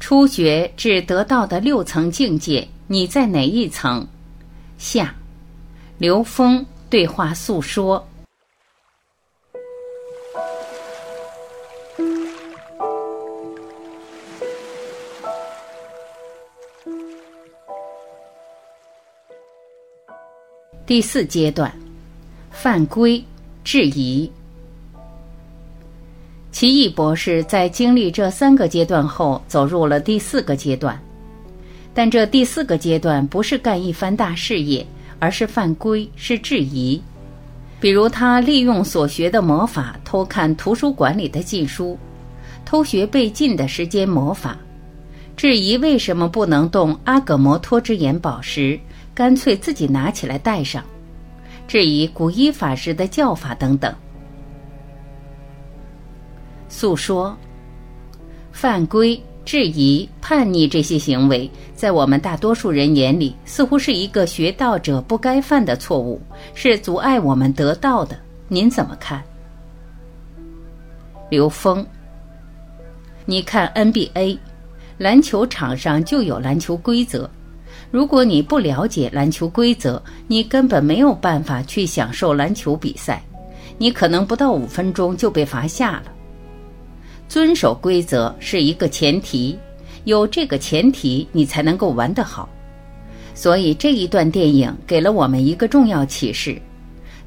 [0.00, 4.04] 初学至得道的六层境界，你在哪一层？
[4.78, 5.14] 下，
[5.98, 8.04] 刘峰对话诉说。
[20.86, 21.72] 第四阶段，
[22.50, 23.22] 犯规
[23.62, 24.28] 质疑。
[26.52, 31.00] 奇异博士在经历这三个阶段后，走入了第四个阶段。
[31.94, 34.84] 但这第四个阶段不是干一番大事业，
[35.18, 37.00] 而是犯规，是质疑。
[37.80, 41.96] 比如他利用所学的魔法偷看图书馆里的禁书，
[42.64, 44.58] 偷学被禁的时间魔法，
[45.36, 48.78] 质疑为什么不能动阿葛摩托之眼宝石。
[49.12, 50.82] 干脆自己拿起来戴上，
[51.66, 53.92] 质疑古一法师的教法等等。
[56.80, 57.36] 诉说、
[58.52, 66.18] 犯规、质疑、叛逆这些行为，在我们大多数人眼里，似乎是一个学道者不该犯的错误，
[66.54, 68.18] 是阻碍我们得道的。
[68.48, 69.22] 您怎么看？
[71.28, 71.84] 刘峰，
[73.26, 74.38] 你看 NBA，
[74.96, 77.28] 篮球场上就有篮球规则。
[77.90, 83.22] 如果你不了解篮球规则，你根本没有办法去享受篮球比赛。
[83.76, 86.04] 你可能不到五分钟就被罚下了。
[87.30, 89.56] 遵守规则是一个前提，
[90.02, 92.48] 有这个前提，你才能够玩得好。
[93.36, 96.60] 所以这一段电影给了我们一个重要启示：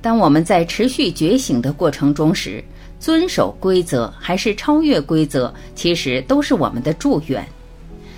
[0.00, 2.64] 当我们在持续觉醒的过程中时，
[2.98, 7.46] 遵守规则还是超越规则，其实都是我们的祝愿。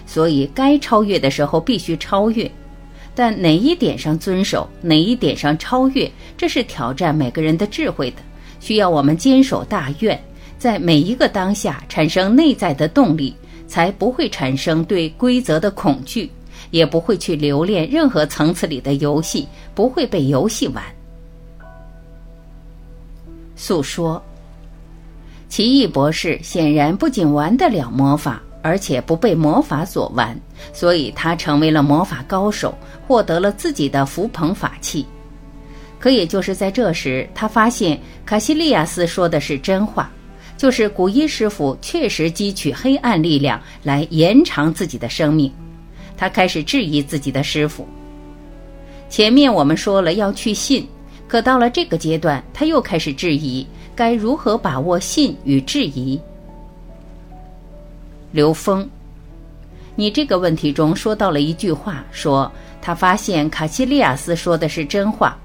[0.06, 2.48] 所以，该超越的时候必须超越，
[3.12, 8.19] 但哪一点上遵守，哪一点上超越，这是挑战每个人的智慧的，
[8.61, 10.22] 需要我们坚守大愿，
[10.62, 13.34] 在每一个当下产生内在的动力，
[13.66, 16.30] 才不会产生对规则的恐惧，
[16.70, 20.84] 也不会去留恋任何层次里的游戏，不会被游戏玩。
[23.56, 24.23] 诉说，
[25.48, 28.40] 奇异博士显然不仅玩得了魔法。
[28.64, 30.39] 而且不被魔法所玩，
[30.73, 32.73] 所以他成为了魔法高手，
[33.08, 35.05] 获得了自己的福朋法器。
[35.98, 40.08] 可也就是在这时，他发现卡西利亚斯说的是真话，
[40.62, 45.52] 就是古一师傅确实汲取黑暗力量来延长自己的生命。
[46.17, 47.84] 他开始质疑自己的师傅。
[49.11, 50.86] 前面我们说了要去信，
[51.27, 56.17] 可到了这个阶段，他又开始质疑该如何把握信与质疑。
[58.30, 58.89] 刘峰，
[59.96, 62.48] 你这个问题中说到了一句话，说
[62.80, 65.36] 他发现卡西利亚斯说的是真话。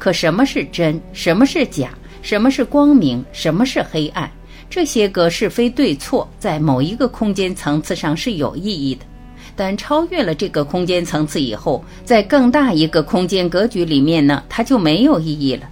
[0.00, 1.00] 可什么是真？
[1.12, 1.90] 什么是假？
[2.22, 3.24] 什么是光明？
[3.32, 4.28] 什么是黑暗？
[4.68, 9.04] 这些个是非对错，在某一个空间层次上是有意义的，
[9.54, 15.68] 但超越了这个空间层次以后，在更大一个空间格局里面呢，它就没有意义了。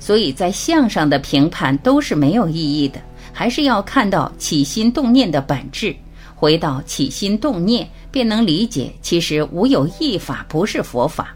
[0.00, 3.00] 所以在相上的评判都是没有意义的。
[3.36, 5.92] 还是要看到起心动念的本质，
[6.36, 11.34] 回到起心动念，便能理解，其实无有一法不是佛法。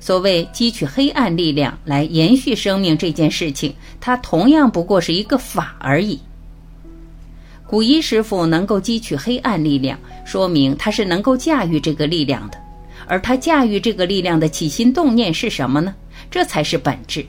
[0.00, 6.18] 所谓汲取黑暗力量来延续生命这件事情，它同样不过是一个法而已。
[7.66, 12.58] 古一师傅能够汲取黑暗力量，说明他是能够驾驭这个力量的，
[13.06, 15.94] 而他驾驭这个力量的起心动念是什么呢？
[16.30, 17.24] 这才是本质。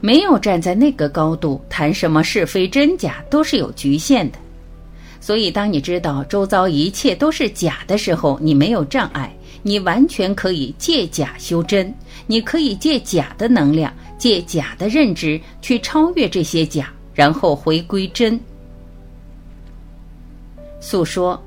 [0.00, 4.38] 没有站在那个高度谈什么是非真假，都是有局限的。
[5.20, 9.34] 所以，当你知道周遭一切都是假的时候，你没有障碍，
[9.66, 11.92] 你完全可以借假修真。
[12.28, 18.38] 你可以借假的能量，借假的认知去超越这些假，然后回归真。
[20.80, 21.42] 诉说，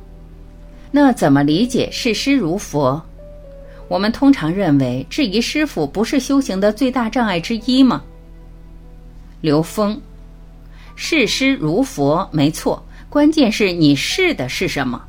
[0.91, 3.01] 那怎么理解视师如佛？
[3.87, 8.03] 我们通常认为质疑师傅不是修行的最大障碍之一吗？
[9.39, 9.97] 刘峰，
[10.97, 12.85] 视师如佛，没错。
[13.09, 15.01] 关键是你试的是什么？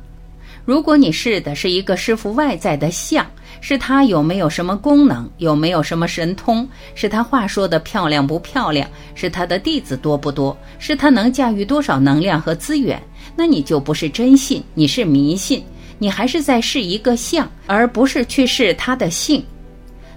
[0.65, 3.25] 如果你试的是一个师傅外在的相，
[3.59, 13.01] 是他有没有什么功能，有没有什么神通，是他话说的漂亮不漂亮，是他的弟子多不多，是他能驾驭多少能量和资源，
[13.35, 15.63] 那你就不是真信，你是迷信，
[15.99, 19.43] 你还是在试一个相，而不是去试他的性。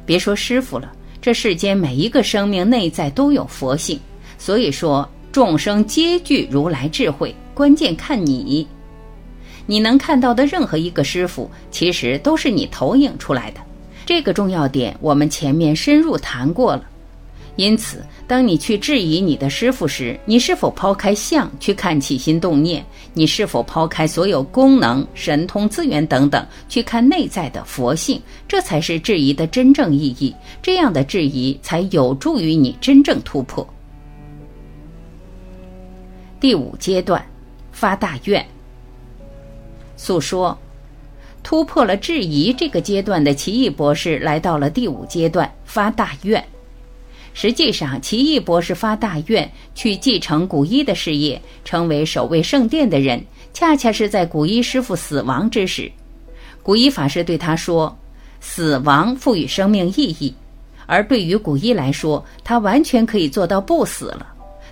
[0.06, 0.93] 别说师傅了。
[1.20, 3.99] 这世间每一个生命内在都有佛性，
[4.37, 8.69] 所以说众生皆具如来智慧，关键看你。
[9.66, 13.61] 你能看到的任何一个师傅，其实都是你投影出来的。
[14.06, 16.84] 这个重要点，我们前面深入谈过了。
[17.56, 22.84] 因此，当你去质疑你的师傅时，你是否抛开相去看起心动念？
[23.12, 28.20] 你是否抛开所有功能、神通、资源等等，去看内在的佛性？
[28.49, 30.34] 这才是质疑的真正意义。
[30.61, 33.64] 这样的质疑才有助于你真正突破。
[36.40, 37.25] 第五阶段，
[37.70, 38.44] 发大愿。
[39.96, 40.56] 诉说，
[41.43, 46.43] 突破了质疑这个阶段的奇异博士来到了第五阶段，发大愿。
[47.37, 55.91] 实际上，奇异博士发大愿去继承古一的事业，成为守卫圣殿的人，恰恰是在古一师傅死亡之时。
[56.62, 57.94] 古一法师对他说
[58.40, 60.32] ：“死亡赋予生命意义，
[60.87, 64.26] 而对于古一来说，他完全可以做到不死了，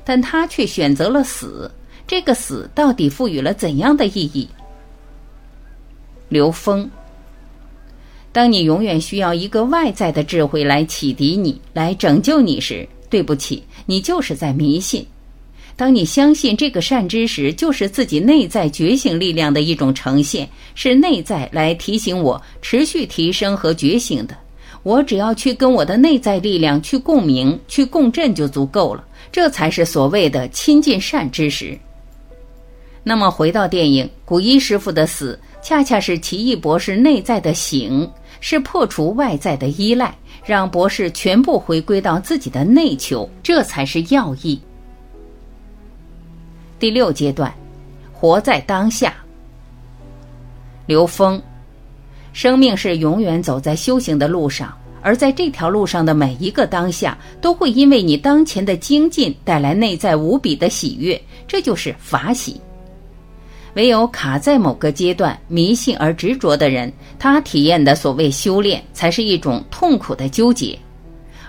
[0.04, 1.68] 但他却选择了死。
[2.06, 4.48] 这个死到底赋予了怎样的意义？”
[6.32, 6.90] 刘峰。
[8.32, 15.06] 当你永远需要一个外在的智慧来启迪你、来拯救你时，对不起，你就是在迷信。
[15.76, 24.35] 当你相信这个善知识就是自己内在觉醒力量的一种呈现，是内在来提醒我持续提升和觉醒的，
[24.82, 29.05] 我只要去跟我的内在力量去共鸣、去共振就足够了。
[29.31, 31.78] 这才是所谓的亲近善知识。
[33.02, 38.11] 那么回到电影，古一师傅的死，恰恰是奇异博士内在的醒。
[38.44, 40.12] 是破除外在的依赖，
[40.44, 44.61] 让博士全部回归到自己的内求，这才是要义。
[46.81, 47.55] 第六阶段，
[48.12, 49.14] 活在当下。
[50.87, 51.41] 刘峰，
[52.32, 62.61] 生命是永远走在修行的路上，而在这条路上的每一个当下，都会因为你当前的精进带来内在无比的喜悦，这就是法喜。
[63.74, 70.78] 唯有卡在某个阶段、迷信而执着的人，他体验的所谓修炼，才是一种痛苦的纠结；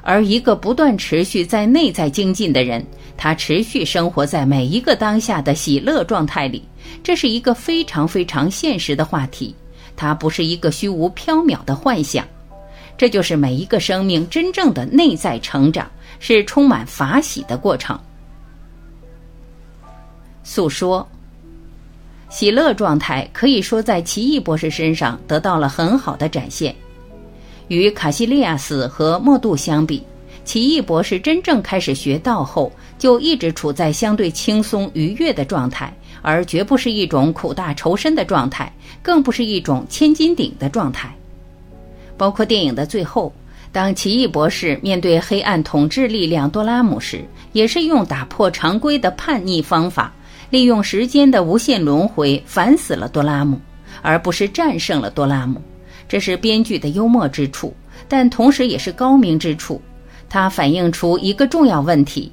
[0.02, 2.86] 而一个不断持续在内在精进的人，
[3.18, 6.64] 他持续生活在每一个当下的喜乐状态里。
[7.04, 9.54] 这是一个非常非常现实的话题，
[9.96, 12.26] 它不是一个虚无缥缈的幻想。
[12.98, 18.00] 这就是每一个生命真正的内在成长，是充满法喜的过程。
[20.42, 21.06] 诉说。
[22.34, 26.76] 喜乐状态可以说在奇异博士身上得到了很好的展现。
[27.68, 30.02] 与卡西利亚斯和莫杜相比，
[30.44, 41.16] 奇异博士真正开始学道后，就一直处在相对轻松愉悦的状态，而绝不是一种苦大仇深的状态，更不是一种千斤顶的状态。
[42.18, 43.32] 包括电影的最后，
[43.72, 50.12] 当奇异博士面对黑暗统治力量多拉姆时，也是用打破常规的叛逆方法。
[50.54, 53.60] 利用时间的无限轮回反死了多拉姆，
[54.04, 55.60] 而不是战胜了多拉姆，
[56.08, 57.76] 这是编剧的幽默之处，
[58.08, 59.82] 但同时也是高明之处。
[60.30, 62.32] 它反映出一个重要问题：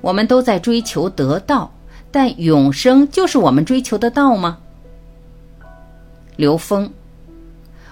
[0.00, 1.72] 我们都在追求得道，
[2.10, 4.58] 但永生就是我们追求的道吗？
[6.34, 6.90] 刘峰，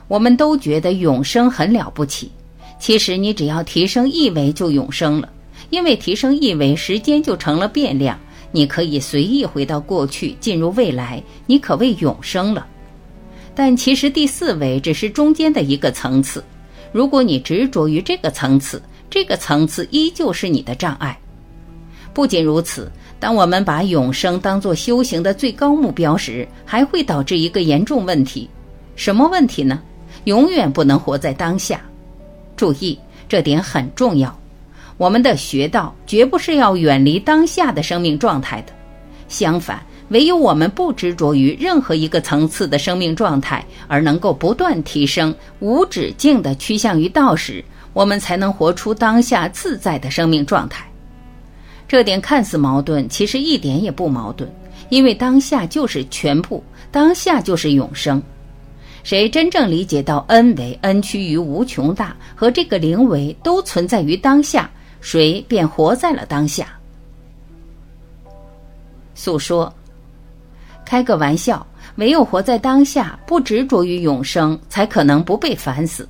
[0.08, 2.32] 我们都觉得永生很了不起，
[2.80, 5.28] 其实你只要提升一维就永生了，
[5.70, 8.18] 因为提升一维，时间就成了变量。
[8.50, 12.66] 你可以随意回到过去，进入未来，你可谓永生了。
[13.54, 16.42] 但其实第四维只是中间的一个层次。
[16.92, 18.80] 如果你执着于这个层次，
[19.10, 21.18] 这个层次依旧是你的障碍。
[22.14, 22.90] 不仅如此，
[23.20, 28.48] 当我们把永生当作修行的最高目标时，还会导致一个严重问题。
[28.96, 29.82] 什么问题呢？
[30.24, 31.80] 永远不能活在当下。
[32.56, 34.36] 注意，这点很重要。
[34.98, 38.72] 我们的学道绝不是要远离当下的生命状态的，
[39.28, 50.84] 相反，唯有我们不执着于任何一个层次的生命状态，而能够不断提升、无止境地趋向于道时，我们才能活出当下自在的生命状态。
[51.86, 54.50] 这点看似矛盾，其实一点也不矛盾，
[54.88, 58.20] 因为当下就是全部，当下就是永生。
[59.04, 64.68] 谁真正理解到 n 为 n 趋于无穷大，和这个零维都存在于当下。
[65.00, 66.68] 谁便活在了当下。
[69.14, 69.72] 诉说，
[70.84, 76.08] 开个玩笑，唯有活在当下，不执着于永生，才可能不被烦死。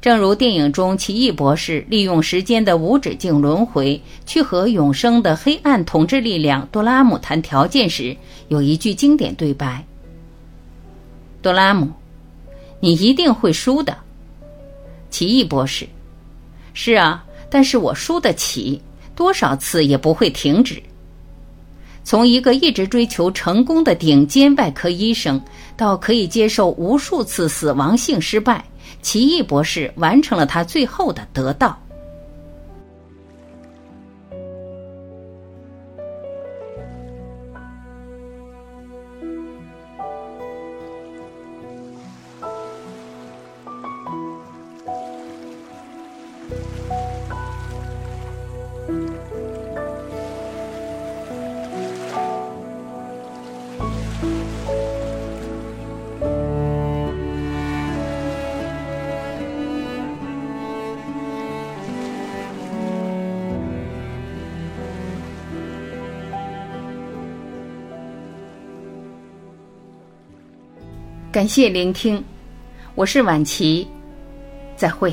[0.00, 8.16] 正如电影中奇异博士利用时间的无止境轮回，去和永生的黑暗统治力量多拉姆谈条件时，
[8.48, 9.84] 有一句经典对白
[11.40, 11.90] ：“多拉姆，
[12.80, 13.96] 你一定会输的。”
[15.10, 15.88] 奇异博士
[16.74, 18.80] ：“是啊。”但是我输得起，
[19.14, 20.82] 多少次也不会停止。
[22.04, 25.40] 从一个一直追求成功的顶尖外科医生，
[25.76, 28.64] 到可以接受无数次死亡性失败，
[29.02, 31.76] 奇异博士完成了他最后的得到。
[71.36, 72.24] 感谢聆听，
[72.94, 73.86] 我是晚琪，
[74.74, 75.12] 再会。